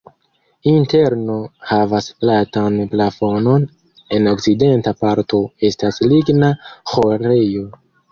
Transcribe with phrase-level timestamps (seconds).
[0.69, 1.33] Interno
[1.71, 3.67] havas platan plafonon,
[4.17, 6.51] en okcidenta parto estas ligna
[6.95, 7.69] ĥorejo.